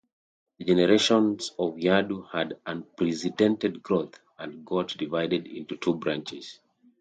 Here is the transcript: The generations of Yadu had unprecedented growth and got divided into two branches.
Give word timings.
The 0.57 0.65
generations 0.65 1.51
of 1.59 1.75
Yadu 1.75 2.23
had 2.31 2.57
unprecedented 2.65 3.83
growth 3.83 4.19
and 4.39 4.65
got 4.65 4.97
divided 4.97 5.45
into 5.45 5.77
two 5.77 5.93
branches. 5.93 6.59